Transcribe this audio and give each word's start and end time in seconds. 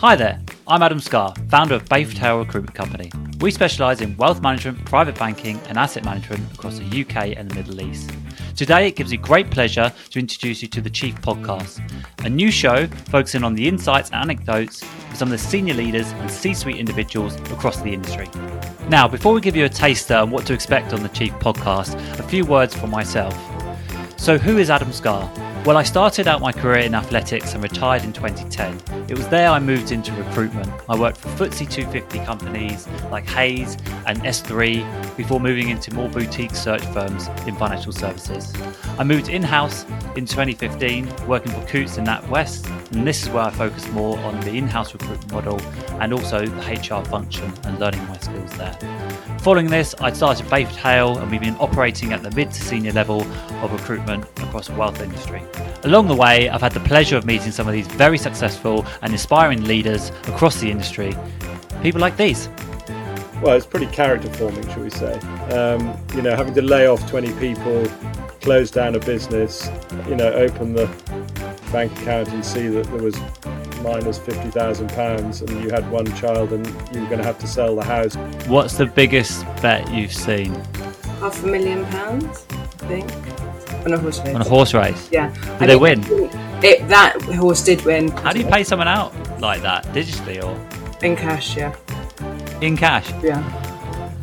Hi 0.00 0.14
there, 0.14 0.40
I'm 0.68 0.80
Adam 0.84 1.00
Scarr, 1.00 1.34
founder 1.48 1.74
of 1.74 1.88
Hale 1.90 2.38
Recruitment 2.38 2.72
Company. 2.72 3.10
We 3.40 3.50
specialise 3.50 4.00
in 4.00 4.16
wealth 4.16 4.40
management, 4.40 4.84
private 4.84 5.18
banking, 5.18 5.58
and 5.66 5.76
asset 5.76 6.04
management 6.04 6.54
across 6.54 6.78
the 6.78 7.00
UK 7.00 7.36
and 7.36 7.50
the 7.50 7.56
Middle 7.56 7.80
East. 7.80 8.12
Today, 8.54 8.86
it 8.86 8.94
gives 8.94 9.10
me 9.10 9.16
great 9.16 9.50
pleasure 9.50 9.92
to 10.10 10.18
introduce 10.20 10.62
you 10.62 10.68
to 10.68 10.80
the 10.80 10.88
Chief 10.88 11.16
Podcast, 11.16 11.80
a 12.24 12.28
new 12.28 12.52
show 12.52 12.86
focusing 13.10 13.42
on 13.42 13.54
the 13.54 13.66
insights 13.66 14.10
and 14.10 14.20
anecdotes 14.20 14.82
of 14.82 15.16
some 15.16 15.32
of 15.32 15.32
the 15.32 15.38
senior 15.38 15.74
leaders 15.74 16.12
and 16.12 16.30
C 16.30 16.54
suite 16.54 16.76
individuals 16.76 17.34
across 17.50 17.80
the 17.80 17.92
industry. 17.92 18.28
Now, 18.88 19.08
before 19.08 19.32
we 19.32 19.40
give 19.40 19.56
you 19.56 19.64
a 19.64 19.68
taster 19.68 20.14
on 20.14 20.30
what 20.30 20.46
to 20.46 20.52
expect 20.52 20.92
on 20.92 21.02
the 21.02 21.08
Chief 21.08 21.32
Podcast, 21.40 21.96
a 22.20 22.22
few 22.22 22.44
words 22.44 22.72
from 22.72 22.90
myself. 22.90 23.36
So, 24.16 24.38
who 24.38 24.58
is 24.58 24.70
Adam 24.70 24.92
Scarr? 24.92 25.47
Well, 25.68 25.76
I 25.76 25.82
started 25.82 26.26
out 26.26 26.40
my 26.40 26.50
career 26.50 26.78
in 26.78 26.94
athletics 26.94 27.52
and 27.52 27.62
retired 27.62 28.02
in 28.02 28.14
2010. 28.14 29.04
It 29.06 29.18
was 29.18 29.28
there 29.28 29.50
I 29.50 29.58
moved 29.58 29.92
into 29.92 30.14
recruitment. 30.14 30.72
I 30.88 30.98
worked 30.98 31.18
for 31.18 31.28
FTSE 31.28 31.70
250 31.70 32.20
companies 32.20 32.88
like 33.10 33.28
Hays 33.28 33.76
and 34.06 34.18
SThree 34.22 34.82
before 35.18 35.40
moving 35.40 35.68
into 35.68 35.92
more 35.92 36.08
boutique 36.08 36.54
search 36.54 36.80
firms 36.86 37.28
in 37.46 37.54
financial 37.54 37.92
services. 37.92 38.50
I 38.98 39.04
moved 39.04 39.28
in 39.28 39.42
house 39.42 39.84
in 40.16 40.24
2015, 40.24 41.26
working 41.26 41.52
for 41.52 41.60
Coutts 41.66 41.98
in 41.98 42.06
NatWest, 42.06 42.66
and 42.92 43.06
this 43.06 43.22
is 43.22 43.28
where 43.28 43.44
I 43.44 43.50
focused 43.50 43.90
more 43.92 44.18
on 44.20 44.40
the 44.40 44.52
in 44.52 44.66
house 44.68 44.94
recruitment 44.94 45.30
model 45.30 45.60
and 46.00 46.14
also 46.14 46.46
the 46.46 46.60
HR 46.60 47.04
function 47.04 47.52
and 47.64 47.78
learning 47.78 48.02
my 48.08 48.16
skills 48.16 48.56
there. 48.56 48.72
Following 49.40 49.66
this, 49.66 49.94
I 50.00 50.12
started 50.12 50.46
Bayford 50.46 50.76
Hale, 50.76 51.18
and 51.18 51.30
we've 51.30 51.40
been 51.40 51.56
operating 51.56 52.14
at 52.14 52.22
the 52.22 52.30
mid 52.30 52.50
to 52.52 52.62
senior 52.62 52.92
level 52.92 53.22
of 53.62 53.72
recruitment 53.72 54.24
across 54.40 54.68
the 54.68 54.74
wealth 54.74 55.00
industry. 55.00 55.42
Along 55.84 56.08
the 56.08 56.14
way, 56.14 56.48
I've 56.48 56.60
had 56.60 56.72
the 56.72 56.80
pleasure 56.80 57.16
of 57.16 57.24
meeting 57.24 57.52
some 57.52 57.66
of 57.66 57.72
these 57.72 57.86
very 57.86 58.18
successful 58.18 58.86
and 59.02 59.12
inspiring 59.12 59.64
leaders 59.64 60.10
across 60.26 60.60
the 60.60 60.70
industry. 60.70 61.16
People 61.82 62.00
like 62.00 62.16
these. 62.16 62.48
Well, 63.42 63.56
it's 63.56 63.66
pretty 63.66 63.86
character 63.86 64.28
forming, 64.34 64.66
shall 64.68 64.82
we 64.82 64.90
say? 64.90 65.18
Um, 65.50 65.96
you 66.14 66.22
know, 66.22 66.34
having 66.34 66.54
to 66.54 66.62
lay 66.62 66.86
off 66.88 67.08
20 67.08 67.32
people, 67.34 67.86
close 68.40 68.70
down 68.70 68.94
a 68.96 68.98
business, 68.98 69.70
you 70.08 70.16
know, 70.16 70.32
open 70.32 70.72
the 70.72 70.86
bank 71.72 71.92
account 72.00 72.28
and 72.30 72.44
see 72.44 72.66
that 72.68 72.86
there 72.86 73.02
was 73.02 73.16
minus 73.82 73.82
minus 73.82 74.18
fifty 74.18 74.50
thousand 74.50 74.88
pounds, 74.90 75.42
and 75.42 75.50
you 75.62 75.70
had 75.70 75.88
one 75.90 76.06
child, 76.16 76.52
and 76.52 76.66
you 76.92 77.00
were 77.00 77.06
going 77.06 77.18
to 77.18 77.24
have 77.24 77.38
to 77.38 77.46
sell 77.46 77.76
the 77.76 77.84
house. 77.84 78.16
What's 78.48 78.76
the 78.76 78.86
biggest 78.86 79.44
bet 79.62 79.88
you've 79.92 80.12
seen 80.12 80.52
half 81.20 81.42
a 81.42 81.46
million 81.48 81.84
pounds, 81.86 82.46
I 82.50 82.86
think, 82.86 83.10
on 83.92 83.98
a 83.98 84.02
horse 84.02 84.20
race. 84.20 84.34
on 84.34 84.40
a 84.40 84.48
horse 84.48 84.74
race? 84.74 85.08
Yeah. 85.10 85.34
Did 85.58 85.68
they 85.68 85.76
win? 85.76 86.02
It, 86.62 86.86
that 86.88 87.20
horse 87.22 87.62
did 87.62 87.84
win. 87.84 88.08
How 88.08 88.32
do 88.32 88.40
you 88.40 88.46
pay 88.46 88.64
someone 88.64 88.88
out 88.88 89.12
like 89.40 89.62
that, 89.62 89.84
digitally 89.86 90.42
or 90.42 90.54
In 91.04 91.16
cash, 91.16 91.56
yeah. 91.56 91.74
in 92.60 92.76
cash? 92.76 93.10
Yeah. 93.22 93.42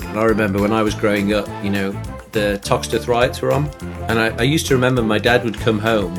And 0.09 0.19
I 0.19 0.23
remember 0.23 0.59
when 0.59 0.73
I 0.73 0.81
was 0.81 0.93
growing 0.93 1.33
up, 1.33 1.47
you 1.63 1.69
know, 1.69 1.91
the 2.31 2.59
Toxteth 2.63 3.07
riots 3.07 3.41
were 3.41 3.51
on. 3.53 3.69
And 4.09 4.19
I, 4.19 4.27
I 4.37 4.43
used 4.43 4.67
to 4.67 4.75
remember 4.75 5.01
my 5.01 5.19
dad 5.19 5.43
would 5.45 5.57
come 5.57 5.79
home 5.79 6.13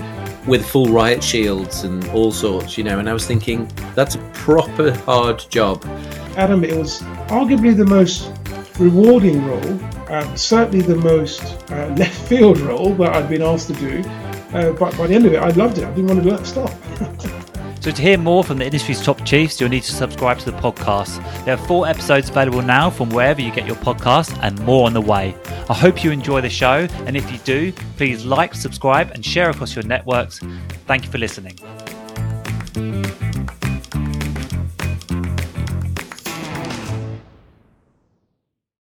with 0.46 0.64
full 0.66 0.86
riot 0.86 1.22
shields 1.22 1.84
and 1.84 2.08
all 2.10 2.32
sorts, 2.32 2.78
you 2.78 2.84
know, 2.84 2.98
and 2.98 3.08
I 3.08 3.12
was 3.12 3.26
thinking, 3.26 3.70
that's 3.94 4.14
a 4.14 4.18
proper 4.32 4.92
hard 4.98 5.44
job. 5.50 5.84
Adam, 6.36 6.64
it 6.64 6.76
was 6.76 7.00
arguably 7.28 7.76
the 7.76 7.84
most 7.84 8.30
rewarding 8.78 9.44
role, 9.44 9.80
uh, 10.08 10.34
certainly 10.34 10.80
the 10.80 10.96
most 10.96 11.42
uh, 11.70 11.94
left 11.96 12.20
field 12.28 12.58
role 12.60 12.94
that 12.94 13.14
I'd 13.14 13.28
been 13.28 13.42
asked 13.42 13.68
to 13.68 13.74
do. 13.74 14.02
Uh, 14.52 14.72
but 14.72 14.96
by 14.96 15.06
the 15.06 15.14
end 15.14 15.26
of 15.26 15.34
it, 15.34 15.38
I 15.38 15.50
loved 15.50 15.78
it. 15.78 15.84
I 15.84 15.90
didn't 15.90 16.06
want 16.06 16.22
to 16.22 16.30
do 16.30 16.36
that 16.36 16.46
stop. 16.46 16.70
So 17.86 17.92
to 17.92 18.02
hear 18.02 18.18
more 18.18 18.42
from 18.42 18.58
the 18.58 18.64
industry's 18.64 19.00
top 19.00 19.24
chiefs, 19.24 19.60
you'll 19.60 19.70
need 19.70 19.84
to 19.84 19.92
subscribe 19.92 20.40
to 20.40 20.50
the 20.50 20.58
podcast. 20.58 21.22
There 21.44 21.54
are 21.54 21.66
four 21.68 21.86
episodes 21.86 22.28
available 22.28 22.60
now 22.60 22.90
from 22.90 23.10
wherever 23.10 23.40
you 23.40 23.52
get 23.52 23.64
your 23.64 23.76
podcasts 23.76 24.36
and 24.42 24.58
more 24.62 24.86
on 24.86 24.92
the 24.92 25.00
way. 25.00 25.36
I 25.70 25.74
hope 25.74 26.02
you 26.02 26.10
enjoy 26.10 26.40
the 26.40 26.50
show, 26.50 26.88
and 27.06 27.16
if 27.16 27.30
you 27.30 27.38
do, 27.44 27.72
please 27.96 28.24
like, 28.24 28.56
subscribe, 28.56 29.12
and 29.12 29.24
share 29.24 29.50
across 29.50 29.76
your 29.76 29.84
networks. 29.84 30.40
Thank 30.88 31.04
you 31.04 31.12
for 31.12 31.18
listening. 31.18 31.56